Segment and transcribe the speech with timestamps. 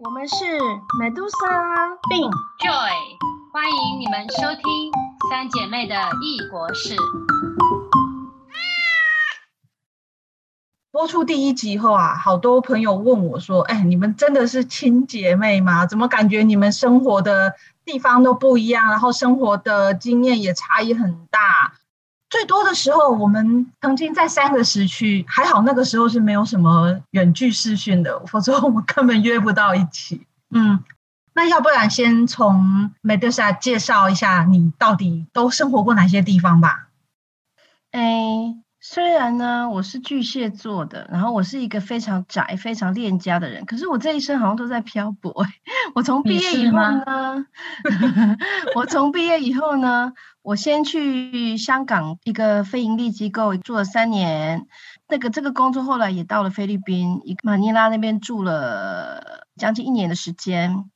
[0.00, 0.44] 我们是
[1.00, 2.90] Medusa 并 Joy，
[3.52, 4.90] 欢迎你们收听
[5.30, 6.96] 三姐妹的异国事。
[10.90, 15.86] 播出第一集后啊，好多朋友问我说：“哎，你们真的是亲姐妹吗？
[15.86, 17.54] 怎么感觉你们生活的
[17.84, 21.73] 地方都不一样，然后生活的经验也差异很大？
[22.34, 30.82] 最多的时候，我们曾经在三个时区，还好那个时候是没有什么远距视讯的，否则我们根本约不到一起。”嗯，
[31.32, 36.88] 那要不然先从 Medusa 介绍一下你到底都生活过哪些地方吧。
[37.92, 38.63] 哎。
[38.86, 45.46] 虽然呢，我是巨蟹座的，然后我是一个非常宅、非常恋家的人，可是我这一生好像都在漂泊。
[45.96, 47.46] 我从毕业以后呢，
[48.76, 54.66] 我从毕业以后呢，我先去香港一个非盈利机构做了三年，
[55.08, 60.90] 那个这个工作后来也到了菲律宾一马尼拉那边住了将近一年的时间。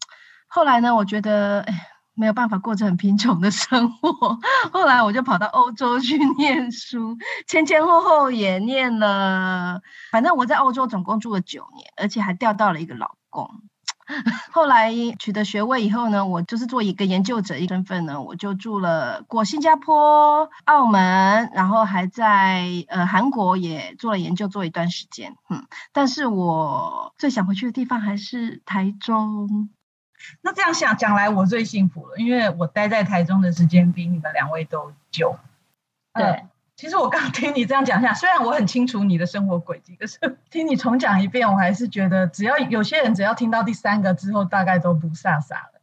[0.47, 1.98] 后来呢，我觉得，哎。
[2.19, 4.39] 没有办法过着很贫穷的生活，
[4.73, 7.17] 后来我就跑到欧洲去念书，
[7.47, 13.63] 前前后后也念了，反正我在欧洲总共住了九年，而且还调到了一个老公。
[14.51, 29.71] 后来取得学位以后呢，我就是做一个研究者一身份呢，我就住了过新加坡、澳门，然后还在呃韩国也做了研究做一段时间，嗯，但是我最想回去的地方还是台中。
[30.43, 35.39] 那这样想讲来，我最幸福了，因为我待在台中的时间比你们两位都久。
[36.15, 36.45] 对，
[36.77, 40.19] 其实我刚听你这样讲下，虽然我很清楚你的生活轨迹，可是
[40.51, 45.81] 听你重讲一遍，我还是觉得，只要有些人只要听到第三个之后，大概都不飒飒了。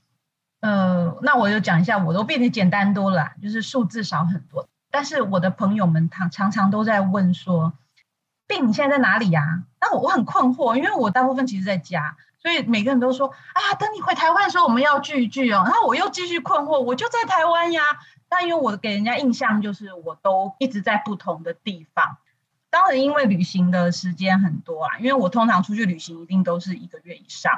[0.61, 4.67] 呃，那我就讲一下，我都变得简单多了，就是数字少很多。
[4.91, 7.73] 但是我的朋友们常常常都在问说，
[8.47, 9.63] 病你现在在哪里呀？
[9.79, 12.17] 那我我很困惑，因为我大部分其实在家。
[12.45, 15.63] 所以每个人都说啊，等你回台湾的时候，我们要聚一聚哦。
[15.65, 17.81] 然后我又继续困惑，我就在台湾呀。
[18.29, 22.17] 但因为我给人家印象就是我都一直在不同的地方。
[22.69, 27.51] 当然，因为旅行的时间很多啊，因为我通常出去旅行一定都是一个月以上。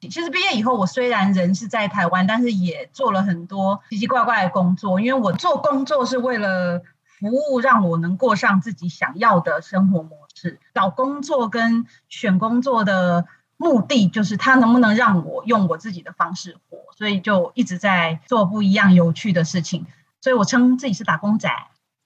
[0.00, 5.02] 其实毕业以后，我虽然人是在台湾，但是也做了很多奇奇怪怪的工作。
[5.02, 10.60] 因为我做工作是为了服务，让我能过上自己想要的生活模式。
[10.72, 13.26] 找工作跟选工作的。
[13.64, 19.86] 目的就是他能不能让我用我自己的方式活，所以就一直在做不一样有趣的事情。
[20.20, 21.50] 所以我称自己是打工仔、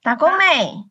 [0.03, 0.85] 打工妹。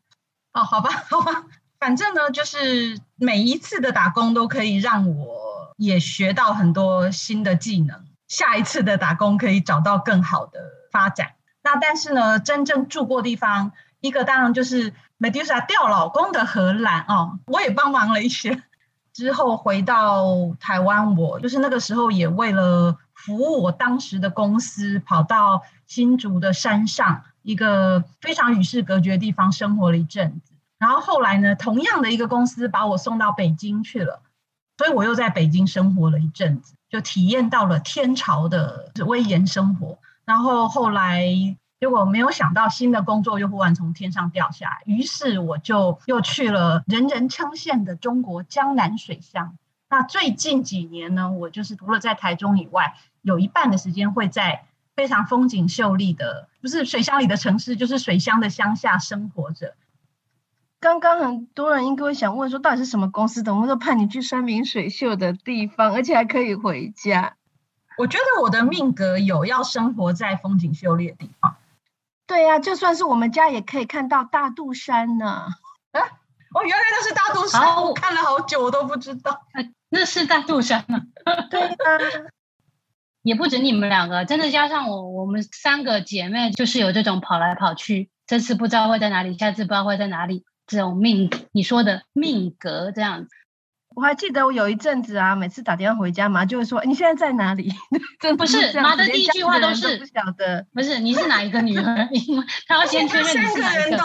[0.52, 1.46] 哦，好吧， 好吧，
[1.80, 10.60] 反正呢，就是每一次的打工都可以让我也学到很多新的技能，下一次的打工可以找到更好的
[10.92, 11.36] 发展。
[11.64, 18.64] 那但是呢，真正住过地方，一个当然就是 Medusa 掉老公的荷兰哦，我也帮忙了一些。
[19.18, 30.54] 之后回到台湾，我就是那个时候也为了服务我当时的公司，跑到新竹的山上一个非常与世隔绝的地方生活了一阵子。
[30.78, 34.22] 然后后来呢，同样的一个公司把我送到北京去了，
[34.78, 39.98] 所以我又在北京生活了一阵子，就体验到了天朝的威严生活。
[40.26, 41.58] 然后后来。
[41.80, 49.58] 结果没有想到新的工作又忽然从天上掉下来，于是我就又去了人人称羡的中国江南水乡。
[49.90, 54.66] 那最近几年呢，我就是除了在台中以外，有一半的时间会在
[54.96, 59.76] 非常风景秀丽的，不是水乡里的城市，就是水乡的乡下生活着。
[60.80, 67.36] 刚刚很多人应该会想问说，到底是什么公司怎么会都派你去山明水秀的地方，而且还可以回家。
[67.98, 71.56] 我觉得我的命格有要生活在风景秀丽的地方。
[72.28, 75.48] 对呀，就算是我们家也可以看到大肚山呢。
[75.94, 76.02] 啊，
[76.54, 79.42] 哦，原来那是大肚山，我看了好久，我都不知道。
[79.90, 81.00] 那是大肚山吗？
[81.50, 81.76] 对啊，
[83.24, 93.30] 也不止你们两个，真的加上我，我们三个姐妹就是有这种跑来跑去，这次不知道会在哪里，下次不知道会在哪里，这种命，你说的命格这样子。
[93.98, 97.74] 我还记得我有一阵子啊，每次打电话回家，妈就会说：“你现在在哪里？”
[98.38, 102.08] 不是妈的第一句话都是不晓得，不是你是哪一个女儿？
[102.12, 103.98] 因为他要先确认你是哪一个，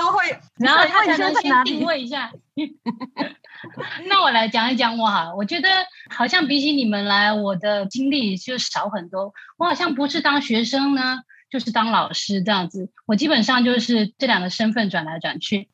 [0.56, 2.32] 然后他才能先定位一下。
[4.08, 5.68] 那我来讲一讲我哈，我觉得
[6.08, 9.34] 好像比起你们来，我的经历就少很多。
[9.58, 11.18] 我好像不是当学生呢，
[11.50, 12.90] 就是当老师这样子。
[13.04, 15.68] 我基本上就是这两个身份转来转去。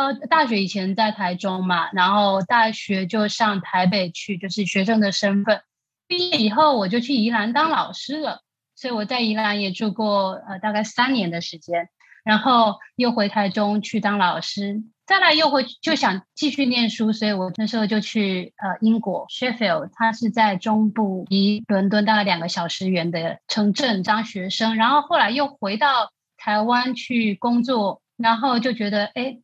[0.00, 5.60] 呃，大学以前在台中嘛，然后大学就上台北去，就是学生的身份。
[6.08, 8.40] 毕业以后，我就去宜兰当老师了，
[8.74, 11.90] 所以我在宜兰也住过呃大概三年的时间，
[12.24, 14.82] 然后又回台中去当老师。
[15.06, 29.38] 再来又回就想继续念书，所以我那时候就去呃英国 Sheffield，它是在中部离伦敦大概两个小时远的城镇当学生，然后后来又回到台湾去工作，然后就觉得哎，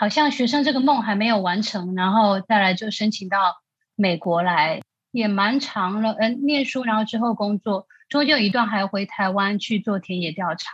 [0.00, 3.60] 好像学生这个梦还没有完成，然后再来就申请到
[3.96, 4.80] 美国来，
[5.10, 10.72] 也蛮长了，嗯，念书然后之后工作，中间有一段还回台湾去做田野调查，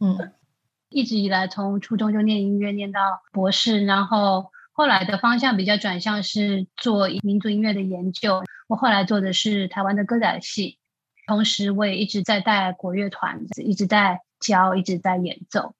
[0.00, 0.32] 嗯。
[0.90, 8.42] 一直以来，从初中就念音乐，念到博士，然后后来的方向比较转向是做民族音乐的研究。
[8.66, 10.80] 我后来做的是台湾的歌仔戏，
[11.28, 15.76] 同时我也一直在带国乐团，一直在教，一直在演奏。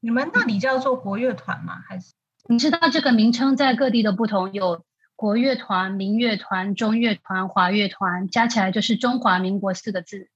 [0.00, 1.82] 你们那里叫做国乐团吗？
[1.88, 2.12] 还是
[2.48, 10.28] 你知道这个名称在各地的不同，有国乐团、民乐团、中乐团、华乐团，加起来就是中华民国四个字。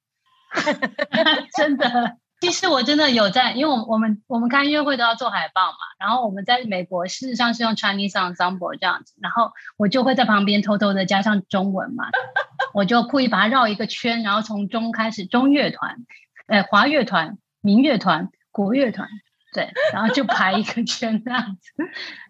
[1.57, 2.19] 真的。
[2.41, 12.05] 其实我真的有在，因为我我们我们开音乐会都要做海报嘛，然后我们在美国事实上是用 Chinese ensemble 这样子，然后我就会在旁边偷偷的加上中文嘛，
[12.75, 16.05] 我就故意把它绕一个圈，然后从中开始中乐团，
[16.47, 19.09] 呃华乐团、民乐团、国乐团，
[19.55, 21.71] 对，然后就排一个圈这样子，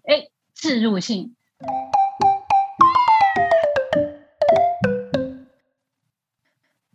[0.07, 1.35] 哎，自入性。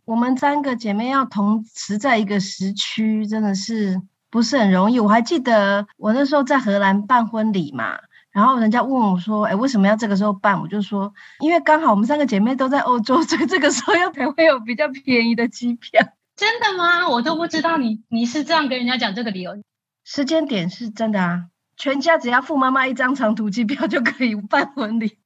[0.06, 4.00] 我们三个姐妹要同时在一个时区，真的是
[4.30, 5.00] 不是很容易。
[5.00, 7.98] 我还记得我那时候在荷兰办婚礼嘛，
[8.32, 11.12] 然后人家问我说：“哎，为什么要这个时候办？”我就说
[11.42, 16.06] ：“因为刚好我们三个姐妹都在欧洲，所以这个时候要才会有比较便宜的机票。”
[16.38, 17.10] 真的吗？
[17.10, 19.58] 我都不知道你你是这样跟人家讲这个理由。
[20.04, 21.46] 时间点是真的啊，
[21.78, 25.18] 全家只要付妈妈一张长途机票就可以办婚礼。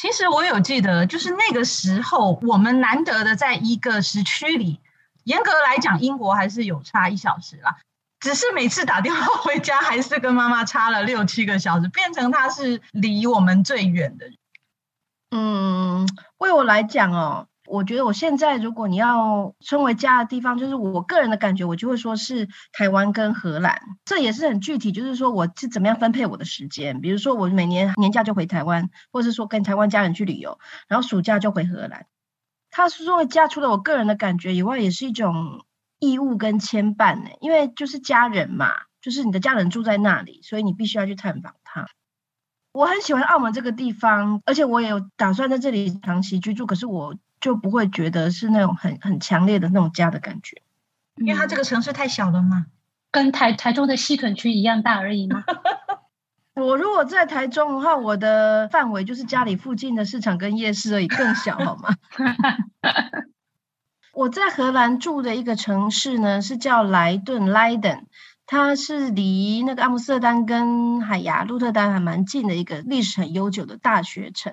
[0.00, 4.80] 其实我有记得，就是那个时候，我们难得的在一个时区里，
[5.24, 7.76] 严格来讲，英国还是有差一小时啦。
[8.18, 14.26] 只是每次打电话回家，还是跟妈妈差了六七个小时，变成他是离我们最远的。
[15.30, 16.08] 嗯，
[16.38, 17.48] 为我来讲哦。
[17.64, 23.80] 我觉得我现在，如果你要称为家的地方，就是我个人的感觉，我就会说是台湾跟荷兰。
[24.04, 27.00] 这也是很具体，就是说我是怎么样分配我的时间。
[27.00, 32.06] 比如说，我每年年假就回台湾，或者是说跟台湾家人去旅游，然后暑假就回荷兰。
[32.70, 35.64] 他是说家除了我个人的感觉以外，也是一种
[36.00, 37.30] 义务跟牵绊呢。
[37.40, 41.86] 因为就是家人嘛，就是你的家人住在那里，所以你必须要去探访他。
[42.72, 46.66] 我很喜欢澳门这个地方，而且我也打算在这里长期居住。
[46.66, 47.14] 可是我。
[47.42, 50.62] 就不会觉得是那种很很强烈的那种家的感觉，
[51.16, 52.66] 因为它这个城市太小了嘛，
[53.10, 55.44] 跟台台中的西屯区一样大而已嘛。
[56.54, 61.96] 我如果在台中的话，我的范围就是家里附近的市场跟夜市而已，更小好吗？
[64.14, 68.02] 我在荷兰住的一个城市呢，是叫莱顿 （Leiden）。
[68.52, 74.52] 它是离那个阿姆斯特丹跟海牙鹿特丹还蛮近的一个历史很悠久的大学城。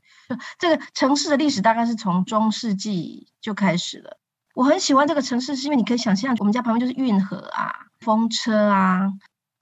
[0.58, 4.18] 这个城市的历史大概是从中世纪就开始了。
[4.56, 9.12] 我很喜欢这个城市，是因为你可以想象，我们家旁边就是运河啊，风车啊。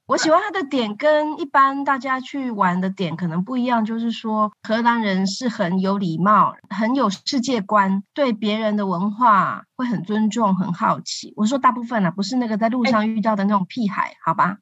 [0.07, 11.33] 我喜欢他的点跟一般大家去玩的点可能不一样，就是说荷兰人是很有礼貌、很有世界观，对别人的文化会很尊重、很好奇。
[11.36, 14.59] 我说大部分啊，不是那个在路上遇到的那种屁孩，好吧？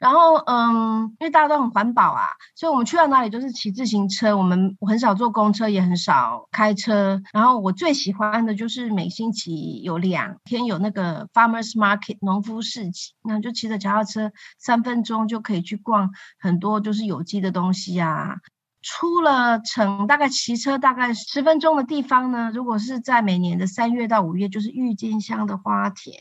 [0.00, 2.24] 然后，嗯，因为大家都很环保啊，
[2.54, 4.34] 所以我们去到哪里都是骑自行车。
[4.34, 7.20] 我们很少坐公车，也很少开车。
[7.34, 18.36] 然后我最喜欢的就是每星期有两天有那个 farmers market 农夫市集，那就骑着脚踏车三分钟就可以去逛很多就是有机的东西啊。
[18.80, 26.16] 出了城大概骑车大概十分钟的地方呢，如果是在每年的三月到五月，就是郁金香的花田。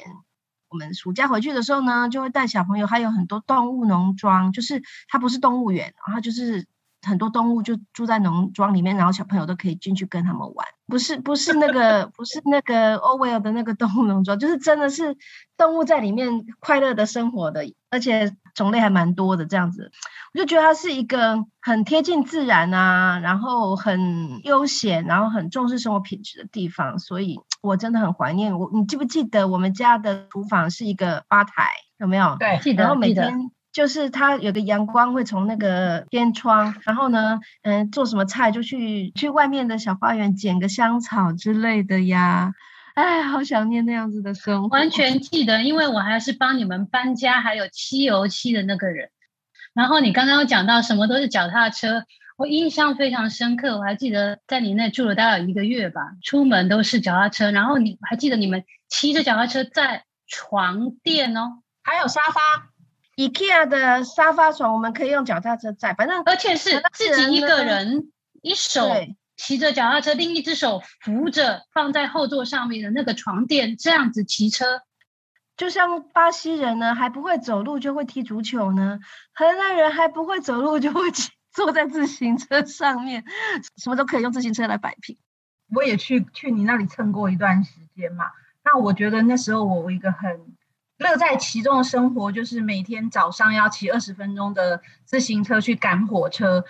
[0.70, 6.68] 我们暑假回去的时候呢，就会带小朋友，还有很多动物农庄，就是它不是动物园，然后就是
[7.02, 10.68] 很多动物就住在农庄里面，然后小朋友都可以进去跟他们玩。
[10.86, 15.18] 不是不是那个不是那个欧威尔的那个动物农庄，就是真的是
[15.58, 19.92] 动物在里面快乐的生活的，而且种类还蛮多的这样子。
[20.34, 27.40] 我就觉得它是一个很贴近自然啊，然后很悠闲，然后很重视生活品质的地方，所以。
[27.62, 32.38] 我真的很怀念我，你记不记得我们家的厨房是一个吧台，有没有？
[32.40, 32.84] 对，记得。
[32.84, 42.54] 然后每天就是它有个阳光会从那个天窗，然后呢，嗯，做什么菜就去去外面的小花园捡个香草之类的呀。
[42.96, 44.68] 哎，好想念那样子的生活。
[44.70, 49.10] 完全记得，因为我还是帮你们搬家还有漆油漆的那个人。
[49.74, 52.04] 然后你刚刚讲到什么都是脚踏车。
[52.40, 62.40] 我印象非常深刻，我还记得在你那住了大概一个月吧，出门都是脚踏车，然后你还记得你们骑着脚踏车在床垫哦，还有沙发
[63.18, 68.90] ，IKEA 的沙发床，我们可以用脚踏车载，反正而且是自己一个人，一手
[69.36, 74.84] 骑着脚踏车，另一只手扶着放在后座上面的那个床垫，这样子骑车。
[75.58, 79.00] 就像巴西人呢，还不会走路就会踢足球呢；
[79.34, 81.02] 荷兰人还不会走路就会
[81.52, 83.24] 坐在自行车上面，
[83.78, 85.18] 什么都可以用自行车来摆平。
[85.74, 88.26] 我也去去你那里蹭过一段时间嘛，
[88.64, 90.56] 那我觉得那时候我一个很。
[91.00, 96.66] 乐在其中的生活就是每天早上要骑二十分钟的自行车去赶火车，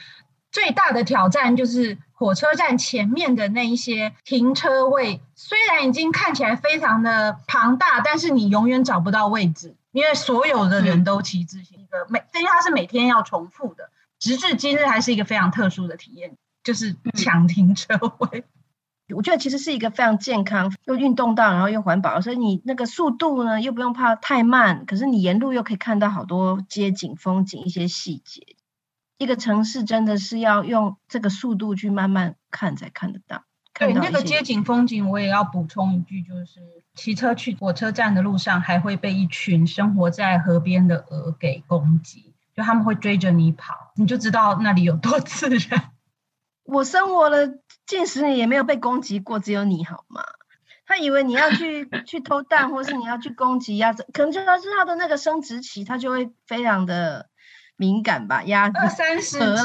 [0.51, 18.43] 最大的挑战就是火车站前面的那一些停车位，虽然已经看起来非常的庞大，但是你永远找不到位置，因为所有的人都骑自行车，每因为它是每天要重复的，直至今日还是一个非常特殊的体验，就是抢停车位。
[19.15, 28.55] 我觉得其实是一个非常健康又运动到，然后又环保，所以你那个速度呢又不用怕太慢，可是你沿路又可以看到好多街景、风景一些细节。
[29.17, 33.43] 一个城市真的是要用这个速度去慢慢看才看得到。
[33.73, 36.59] 对，那个街景风景我也要补充一句，就是
[36.93, 42.28] 骑车去火车站的路上，还会被一群生活在河边的鹅给攻击，
[42.60, 45.92] 就他们会追着你跑，你就知道那里有多自然。
[46.66, 47.48] 我生活了
[47.88, 50.22] 近十年也没有被攻击过，只有你好吗？
[50.86, 54.46] 他以为你要去 去偷蛋，或是你要去攻击鸭子，可能就是
[54.78, 57.30] 他的那个生殖期，他就会非常的
[57.78, 58.44] 敏感吧。
[58.44, 59.56] 鸭子三十只鹅，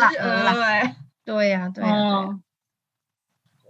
[1.25, 2.39] 对呀，对呀。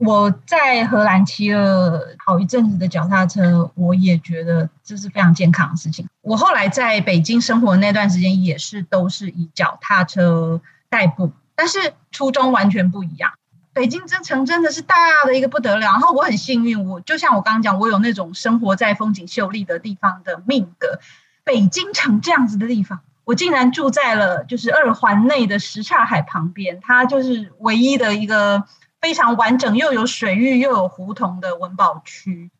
[0.00, 6.07] 我在荷兰骑了好一阵子的脚踏车，我也觉得这是非常健康的事情。
[6.25, 11.31] 我后来在北京生活那段时间，也是都是以脚踏车代步。
[11.54, 13.33] 但是初衷完全不一样。
[13.75, 15.81] 北京这城真的是大的一个不得了。
[15.81, 20.99] 然后我很幸运，我就像我刚刚讲，我有那种生活在风景秀丽的地方的命格。
[21.45, 28.64] 北京城这样子的地方，我竟然住在了就是二环内的什刹海旁边，它就是唯一的一个
[29.00, 32.50] 非常完整又有水域又有胡同的文保区。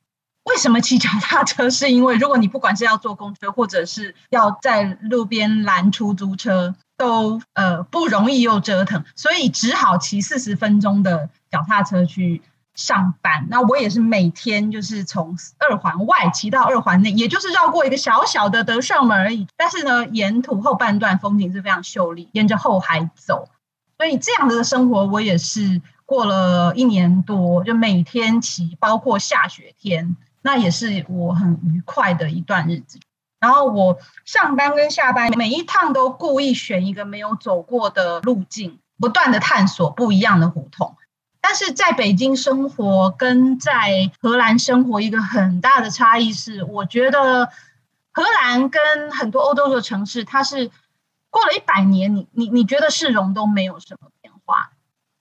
[0.45, 1.69] 为什么骑脚踏车？
[1.69, 6.75] 是因为如果你不管是要坐公车，或者是要在路边拦出租车。
[6.97, 12.41] 都呃不容易又折腾，所以只好骑四十分钟的脚踏车去
[12.77, 13.49] 上班。
[13.51, 19.49] 那我也是每天就是从二环外骑到二环内，也就是绕过一个小小的德胜门而已。
[19.57, 23.49] 但是呢，沿途后半段风景是非常秀丽，沿着后海走。
[23.99, 33.01] 所以这样的生活我也是过了一年多，就每天骑，包括下雪天，那也是我很愉快的一段日子。
[33.41, 40.97] 然后我上班跟下班每一趟都故意选一个没有走过的路径，不断的探索不一样的胡同。
[41.41, 47.47] 但是在北京生活跟在荷兰生活一个很大的差异是，我觉得
[48.13, 50.71] 荷兰跟很多欧洲的城市，它是
[51.31, 54.73] 过了一百年，你你你觉得市容都没有什么变化。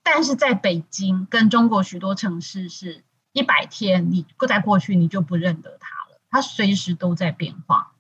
[0.04, 3.04] 但是在北京跟中国许多城市，是
[3.34, 7.92] 一百天你再过去你就不认得它了，它随时都在变化。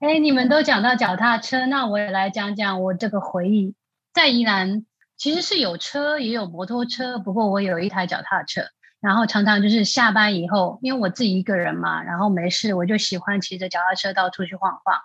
[0.00, 3.74] 哎，你们都讲到脚踏车，那我也来讲讲我这个回忆。
[4.12, 4.84] 在宜兰
[5.16, 8.62] 其实是有车也有摩托车，不过我有一台脚踏车，
[9.00, 14.98] 然后常常就是下班以后，因为我自己一个人嘛，然后没事我就喜欢骑着脚踏车到处去晃晃，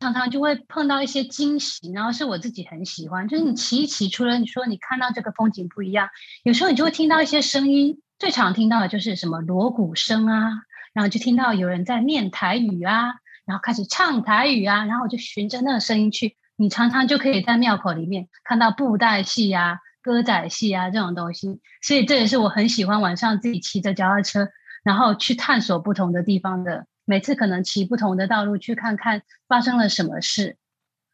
[0.00, 3.28] 常常就会碰到一些惊喜，然后是我自己很喜欢。
[3.28, 6.08] 就是你骑一骑，除了你说你看到这个风景不一样，
[6.42, 10.50] 有时候你就会听到一些声音，最常听到的就是什么锣鼓声啊，
[10.92, 13.14] 然后就听到有人在念台语啊。
[13.46, 16.36] 然后开始唱台语啊，然后我就循着那个声音去。
[16.56, 24.48] 你常常就可以在庙口里面看到布袋戏啊、歌仔戏啊这种东西，所以这也是我很喜欢晚上自己骑着脚踏车，
[24.84, 26.86] 然后去探索不同的地方的。
[27.06, 30.58] 每次可能骑不同的道路去看看发生了什么事，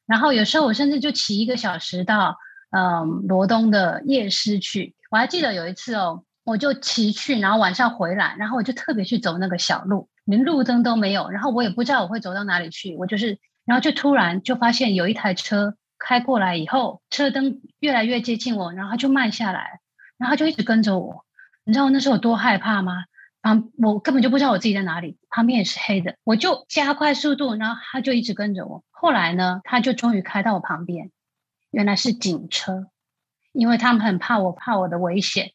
[0.07, 2.37] 然后有时候我甚至就骑一个小时到
[2.71, 4.97] 嗯罗东的夜市去。
[5.09, 10.09] 我还记得有一次哦，我就骑去，然后晚上回来，然后我就特别去走那个小路。
[10.25, 12.97] 连路灯都没有，然后我也不知道我会走到哪里去。
[12.97, 19.81] 我就是，然后就突然就发现有一台车开过来以后，车灯越来越接近我，然后就慢下来，
[20.17, 21.27] 然后就一直跟着我。
[21.65, 23.05] 你知道那时候有多害怕吗？
[23.43, 28.83] 旁我根本就不知道我自己在哪里，旁边也是黑的，我就加快速度，然后他就一直跟着我。
[28.91, 31.11] 后来呢，他就终于开到我旁边，
[31.71, 32.87] 原来是警车，
[33.53, 35.51] 因为他们很怕我，怕我的危险。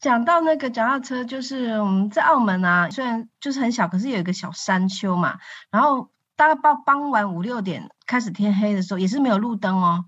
[0.00, 5.38] 讲到那个脚踏车，就是我们在澳门啊，虽然就是很小，可是有一个小山丘嘛。
[5.70, 10.04] 然后大概傍傍晚五六点开始天黑的时候，也是没有路灯哦，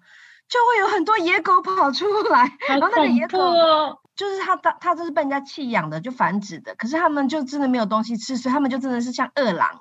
[0.49, 2.57] 就会有很多野狗跑出来。
[2.69, 3.39] 然后那个野狗
[4.15, 6.75] 就是它，它它就是被人家弃养的，就繁殖的。
[6.77, 9.81] 可是他们就真的没有东西吃，所以他们就真的是像饿狼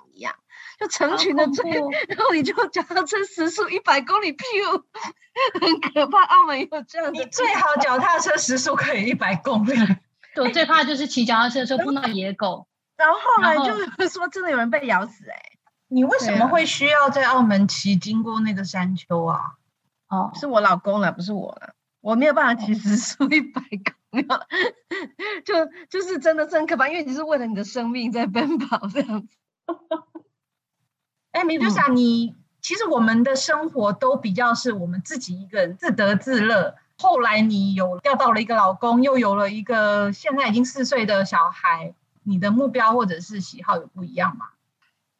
[0.80, 1.70] 就成群的追，
[2.08, 4.84] 然后你就 脚踏车时速一百公里，噗，
[5.60, 6.24] 很可怕。
[6.24, 9.74] 澳门有这样的，你最好脚踏车时速可以一百公里。
[10.38, 15.38] 我最怕就是骑脚踏车的时候碰到野狗，然后后来就是说真的有人被咬死哎。
[15.90, 19.56] 你为什么会需要在澳门骑经过那个山丘啊？
[20.08, 24.28] 哦，是我老公了，不是我了，我没有办法骑时速一百公里，
[25.44, 25.54] 就
[25.90, 29.36] 就是真的真可怕，因为你是为了你的生命在奔跑这样子。
[31.40, 36.76] 哎，米杜莎，你其实我们的生活都比较是我们自己一个人自得自乐。
[36.98, 41.94] 后来你有钓到了一个老公，又有了一个现在已经四岁的小孩，
[42.24, 44.48] 你的目标或者是喜好有不一样吗？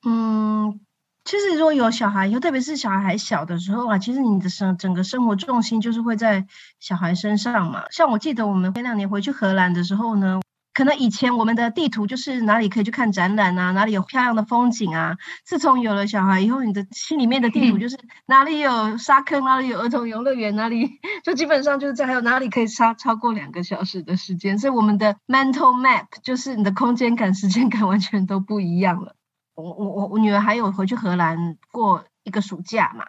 [0.04, 0.82] 嗯，
[1.24, 6.46] 其实如果有小孩以后，特别是小孩还小的时候啊，其实你的生整个生活重心就是会在
[6.82, 7.86] 小孩身上嘛。
[7.92, 10.42] 像我记得我们前两年回去荷兰的时候呢，
[10.80, 15.18] 可能以前我们的地图就是哪里可以去看展览啊，哪里有漂亮的风景啊。
[15.44, 20.90] 自从有了小孩以后，你的心里面的地图 就是哪里有沙坑，哪里有儿童游乐园，哪里
[21.26, 24.58] 就基本上就是在还有哪里可以超超过两个小时的时间。
[24.58, 29.16] 所以我们的 mental map 就是你的空间感、时间感完全都不一样了。
[29.56, 33.04] 我我我我女儿还有回去荷兰过一个暑假嘛，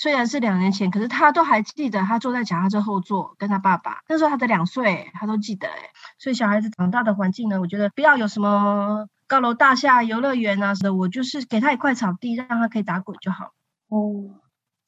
[0.00, 5.90] 虽然是两年前，可是他都还记得，他坐在脚踏车后座跟他爸爸，那时候他才两岁，他都记得哎。
[6.20, 13.46] 所以小孩子长大的环境呢，我觉得不要有什么高楼大厦、游乐园啊什么的，我就是给他一块草地，让他可以打滚就好。
[13.88, 14.38] 哦，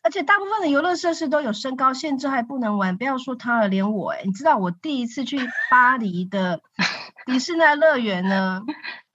[0.04, 2.96] 而且大部分的游乐设施都有身高限制，还不能玩。
[2.96, 5.38] 不要说他了，连我哎，你知道我第一次去
[5.72, 6.60] 巴黎的
[7.26, 8.62] 迪士尼乐园呢？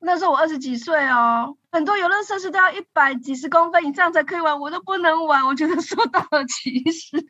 [0.05, 7.25] 那时候我二十几岁哦，很多游乐设施都要一百几十公分以上才可以玩，我都不能玩，我觉得受到了歧视。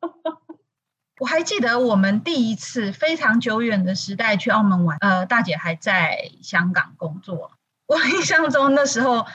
[1.20, 7.52] 我还记得我们第一次非常久远的时代去澳门玩，呃，大姐还在香港工作。
[7.86, 9.26] 我印象中那时候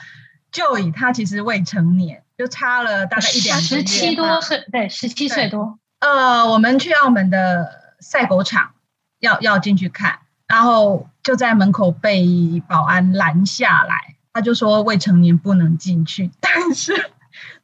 [0.50, 5.78] 就以她其实未成年，就差了大概一两十七多岁，对，十七岁多。
[6.00, 8.74] 呃，我们去澳门的赛狗场
[9.18, 10.18] 要要进去看。
[10.48, 16.30] 然后就在门口被保安拦下来，他就说未成年不能进去。
[16.40, 17.10] 但是，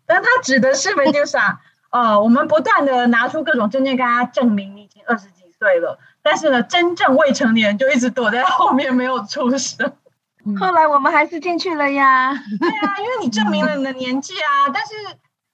[0.06, 1.60] 但他指的是没就啥？
[1.90, 9.92] 呃，我们不断的拿出各种证件跟他证明你已经二十几岁了，但是呢，真正未成年就一直躲在后面没有出声。
[10.60, 12.32] 后来我们还是进去了呀。
[12.32, 14.92] 对啊，因为你证明了你的年纪啊，但是。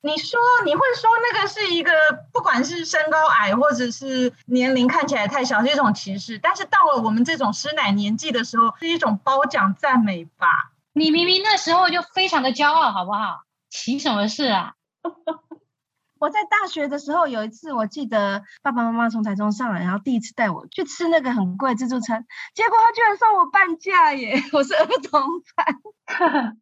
[0.05, 1.91] 你说你会说那个是一个，
[2.31, 10.47] 不管是身高矮或者是年龄看起来太小是一种歧视，但是到了我们这种师奶年纪的时候，是一种褒奖赞美吧？
[10.93, 13.45] 你明明那时候就非常的骄傲，好不好？
[13.71, 14.75] 歧什么事啊？
[16.21, 24.35] 我在大学的时候有一次，我记得爸爸妈妈从台中上来，然后第一次带我去吃那个很贵自助餐，结果他居然送我半价耶！
[24.53, 26.59] 我是儿童餐。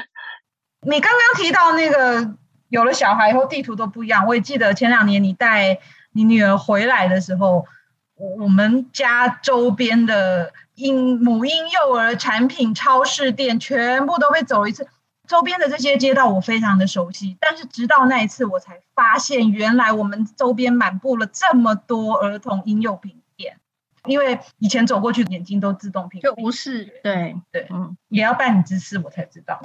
[0.80, 2.38] 你刚刚提到那个。
[2.70, 4.26] 有了小孩以后，地图都不一样。
[4.26, 5.78] 我也记得前两年你带
[6.12, 7.66] 你女儿回来的时候，
[8.14, 14.88] 我我们家周边的婴母婴幼儿产品超市店全部都被走一次。
[15.26, 23.58] 周边的这些街道我非常的熟悉，但是直到那一次，我才发现原来我们周边满布了这么多儿童婴幼品店。
[24.06, 29.60] 因为以前走过去眼睛都自动屏就无视，对对，嗯，也要办你姿势，我才知道。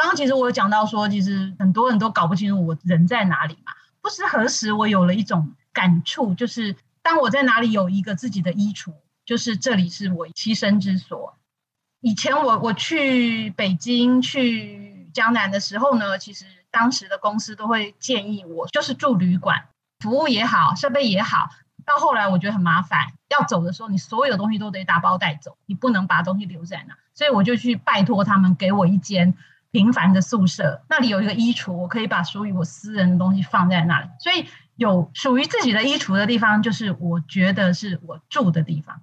[0.00, 3.72] 刚刚其实我有讲到说，其实很多人都搞不清楚我人在哪里嘛。
[4.00, 8.94] 不知何时，我有了一种感触，就是当我在哪里有一个自己的衣橱，
[9.26, 11.36] 就是这里是我栖身之所。
[12.00, 19.66] 以前我我去北京、去江南的时候呢，其实当时的公司都会建议我，就是住旅馆，
[19.98, 21.50] 服务也好，设备也好。
[21.84, 29.36] 到后来我觉得很麻烦，要走的时候你所有东西都得打包带走，你不能把东西留在那，所以我就去拜托他们给我一间。
[29.72, 34.08] 平凡的宿舍，那里有一个衣橱，我可以把属于我私人的东西放在那里。
[34.18, 39.02] 所以有属于自己的衣橱的地方，就是我觉得是我住的地方。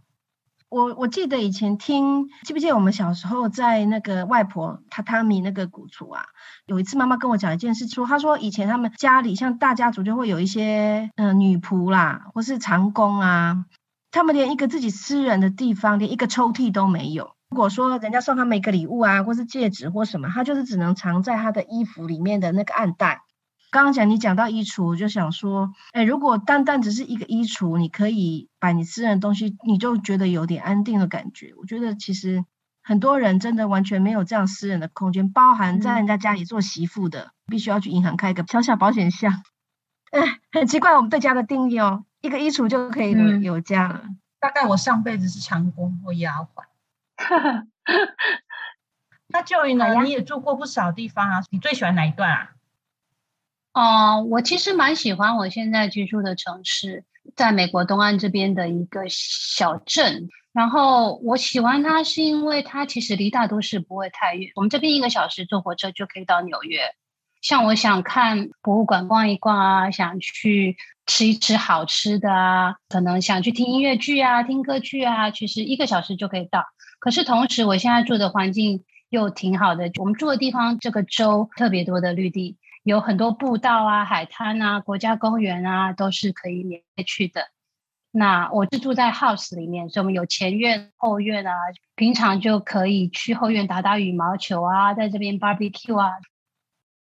[0.69, 6.25] 我我记得以前听，记不记得我们小时候在那个外婆榻榻米那个古厝啊？
[6.65, 13.63] 有一次妈妈跟我讲一件事，说她说以前他们家里像大家族就会有一些嗯女仆啦，或是长工啊，
[14.11, 17.36] 他们连一个自己私人的地方，连一个抽屉都没有。
[17.49, 23.21] 如果说人家送他们一个礼物啊，或是戒指或什么，他就是只能藏在他的衣服里面的那个暗袋。
[23.69, 31.53] 刚刚讲你讲到衣橱，我就想说，哎，如果单单只是一个衣橱，你可以把你私人的东西，你就觉得有点安定的感觉。
[31.57, 32.45] 我觉得其实
[32.83, 39.43] 很多人真的完全没有这样私人的空间，包含在人家家里做媳妇的，必须要去银行开一个 小小保险箱。
[40.11, 44.03] 哎， 很奇怪，我们对家的定义哦，一个衣橱就可以有家了。
[44.39, 46.47] 大概我上辈子是长工或丫鬟。
[49.29, 50.01] 那教育呢？
[50.03, 52.49] 你也住过不少地方啊，你最喜欢哪一段啊？
[53.73, 57.03] 哦，我其实蛮喜欢我现在居住的城市，
[57.35, 60.29] 在美国东岸这边的一个小镇。
[60.53, 66.79] 然后我喜欢它，是因为它其实离大都市不会太远，我们这边一个小时坐火车就可以到纽约。
[67.41, 70.75] 像我想看博物馆逛一逛啊，想去
[71.05, 76.63] 吃一吃好吃的啊，可能想去听音乐剧啊、听歌剧啊，其实一个小时就可以到。
[76.99, 82.57] 可是同时，我现在住的环境又挺好的，我们住的地方这个州特别多的绿地。
[82.83, 87.49] 有很多步道啊、海滩啊、国家公园啊，都是可以免费去的。
[88.11, 91.51] 那我是住在 house 里面，所以我们有前院、后院啊，
[91.95, 96.11] 平常就可以去后院打打羽毛球啊，在这边 barbecue 啊。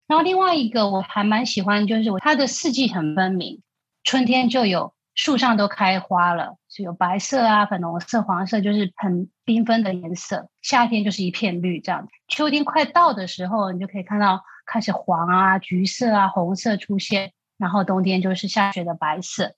[0.07, 3.61] 然后另外一个我还蛮喜欢，就是它的四季很分明，
[4.05, 10.49] 春天就有树上都开花了，是有白色啊、粉红色、黄色，就是很缤纷的颜色。
[10.61, 14.43] 夏天就是一片绿这样，秋天快到的时候，你就可以看到。
[14.65, 19.57] 开始黄啊、橘色啊、红色出现，然后冬天就是下雪的白色，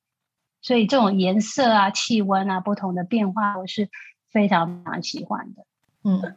[0.62, 3.90] 所以这种颜色啊、气温啊不同的变化，我是
[4.32, 5.66] 非常非常喜欢的。
[6.04, 6.36] 嗯，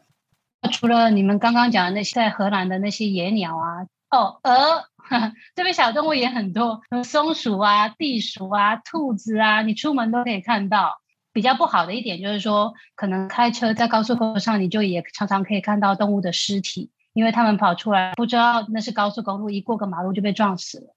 [0.69, 4.84] 除了你们刚刚讲的那些在荷兰的那些野鸟啊，哦，鹅，
[5.56, 11.02] 这边小动物也很多，松鼠啊、地鼠啊、兔子啊，你出门都可以看到。
[11.34, 16.89] 比较不好的一点就是说，可能开车在高速公路上，你就也常常可以看到动物的尸体。
[17.13, 20.96] 因为他们跑出来，不知道那是高速公路，一过个马路就被撞死了，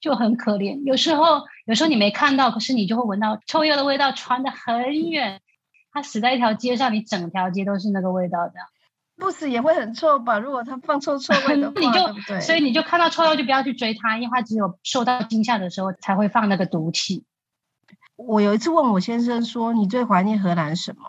[0.00, 0.82] 就很可怜。
[0.84, 5.40] 有时候，有时候你没看到，可是你就会闻到臭鼬的味道传得很远。
[5.92, 8.54] 它死在一条街上，你整条街都是那个味道的。
[9.20, 10.38] 不死也会很臭吧？
[10.40, 12.40] 如果它放臭臭味的 话，你就对？
[12.40, 17.24] 所以你就看到臭鼬就不要去追它，因为它只有受到惊吓的时候才会放那个毒气。
[18.16, 21.02] 我有一次问我先生说：“你最怀念荷兰什么？”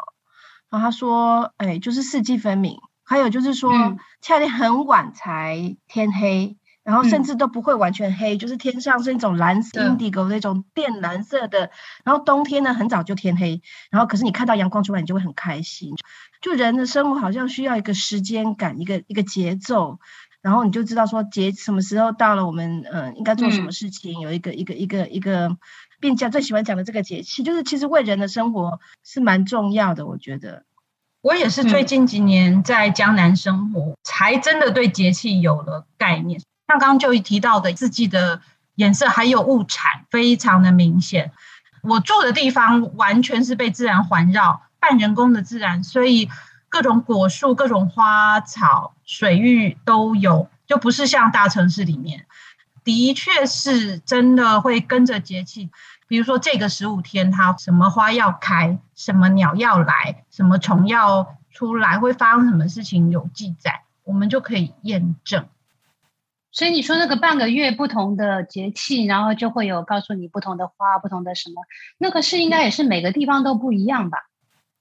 [0.70, 3.74] 然后他说：“哎，就是四季分明。”还有就是说，
[4.22, 11.70] 夏天很晚才天黑，然后甚至都不会完全黑，就是天上是那种蓝色、indigo 那种靛蓝色的。
[12.04, 15.94] 然后冬天呢，很早就天黑，然后可是你看到阳光出来，你就会很开心。
[16.42, 20.00] 就人的生活好像需要一个时间感，一个一个节奏，
[20.42, 25.56] 然后你就知道说节什么时候到了，我们嗯应该做什么事情，有一个一个一个一个，
[26.00, 30.64] 并且最喜欢讲的这个节气，就是其实为人的生活是蛮重要的，我觉得。
[31.22, 36.42] 我也是最近几年在江南生活，才真的对节气有了概念。
[36.80, 38.42] 刚刚就提到的四季的
[38.76, 41.32] 颜色，还有物产，非常的明显。
[41.82, 46.30] 我住的地方完全是被自然环绕，半人工的自然，所以
[46.70, 52.26] 各种果树、各种花草、水域都有，就不是像大城市里面。
[52.84, 55.70] 的确是真的会跟着节气。
[56.08, 65.46] 比如说这个十五天，它什么花要开，什么鸟要来，什么虫要出来，会发生什么事情有记载，我们就可以验证。
[66.52, 71.64] 所以你说那个半个月不同的节气，然后就会有告诉你不同的花、不同的什么，
[71.98, 74.18] 那个是应该也是每个地方都不一样吧？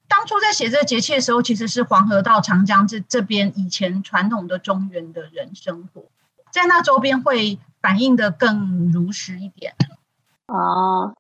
[0.09, 6.03] 当初在写这个节气的时候，其实是黄河到长江这这边以前传统的中原的人生活，
[6.51, 9.75] 在那周边会反映的更如实一点。
[10.47, 11.15] 哦。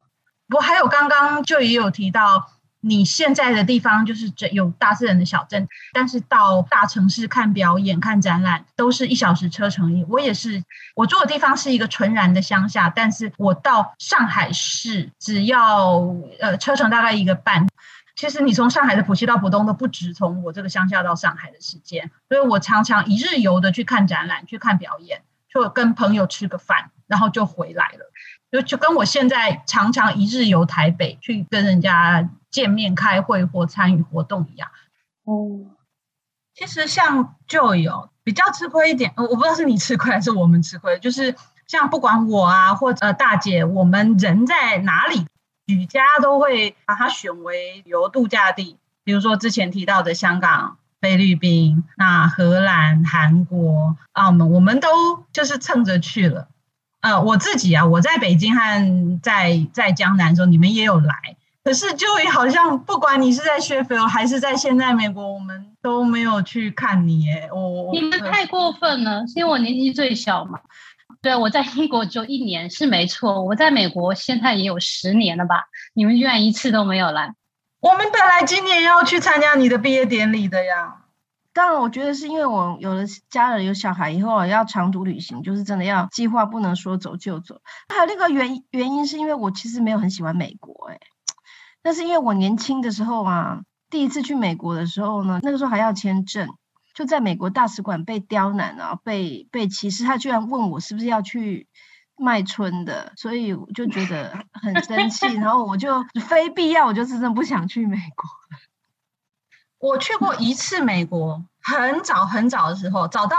[0.49, 10.07] 不，还有刚刚就也有提到，你现在的地方就是这有大自然的小镇，但是到大城市看表演、看展览都是一小时车程。
[10.09, 10.64] 我也是，
[10.95, 15.99] 我住的地方是一个纯然的乡下，但是我到上海市只要
[16.40, 17.66] 呃车程大概一个半。
[18.16, 28.11] 其实你从上海的浦西到浦东都不止从我这个乡下到上海的时间，所以我常常一日游的去看展览、去看表演，就跟朋友吃个饭，然后就回来了。
[28.51, 34.69] 就就跟我现在常常一日游台北去跟人家见面、开会或参与活动一样。
[35.25, 35.71] 哦，
[36.55, 40.99] 其实像就有比较吃亏一点，我不知道是你吃亏还是我们吃亏。
[40.99, 41.37] 就是
[41.67, 45.27] 像不管我啊，或者大姐，我们人在哪里，
[45.67, 48.77] 举家都会把它选为旅游度假地。
[49.05, 56.49] 比如说之前提到的香港、菲律宾、那荷兰、韩国、澳门，我们都就是蹭着去了。
[57.01, 61.15] 呃，我自己啊，我在北京和在在江南的时候，你们也有来。
[61.63, 67.23] 可是就好像不管你是在雪菲尔还是在现在美国，我们都没有去看你。
[67.25, 70.61] 耶，我你们太过分了，是因为我年纪最小嘛？
[71.23, 75.65] 对，我在英国只有一年是没错，我在美国现在也有十年了吧？
[75.93, 77.35] 你们居然一次都没有来。
[77.81, 80.97] 我们本来今年要去参加你的毕业典礼的呀。
[81.53, 87.61] 当然，我觉得是因为我有了家人、有小孩以后要长途旅行，就是真的要计划，不能说走就走。
[87.89, 90.99] 还有那个原原因，是因为我其实没有很喜欢美国，哎，
[91.83, 96.49] 但是因为我年轻的时候啊，第一次去美国的时候呢，那个时候还要签证，
[96.95, 100.05] 就在美国大使馆被刁难啊，被被歧视。
[100.05, 101.67] 他居然问我是不是要去
[102.17, 108.31] 卖春的，所以我就觉得很生气， 然后我就非必要，我就真的不想去美国。
[109.81, 113.37] 我去过一次美国，很早很早的时候，早到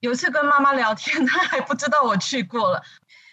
[0.00, 2.82] 有一次跟妈妈聊天，她还不知道我去过了。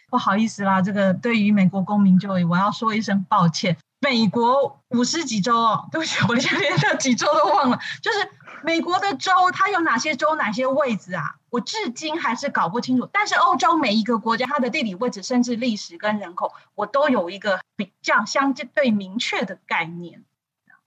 [0.09, 3.77] 不好意思啦，这个对于美国公民就我要说一声抱歉。
[4.01, 7.79] 美国五十几州哦，对不起，我连连这几州都忘了。
[8.01, 8.29] 就是
[8.61, 11.35] 美国的州，它有哪些州、哪些位置啊？
[11.49, 13.07] 我至今还是搞不清楚。
[13.13, 20.25] 但是欧洲每一个国家，它的地理位置，甚至历史跟人口，我都有一个比较相对明确的概念。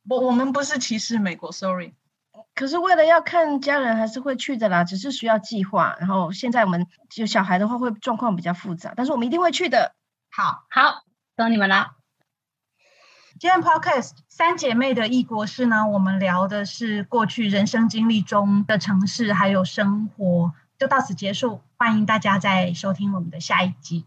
[0.09, 1.92] 我我们不是歧视美国，sorry。
[2.55, 5.97] 可是为了要看家人，还是会去的啦，只是需要计划。
[5.99, 9.95] 然后现在我们有小孩的话，会状况比较复杂，但是我们一定会去的。
[10.31, 11.03] 好，好，
[11.35, 11.92] 等你们了。
[13.38, 21.61] 今天 podcast 三姐妹的异国事呢，我们聊的是过去人生经历中的城市还有生活，就到此结束。
[21.77, 24.07] 欢迎大家再收听我们的下一集。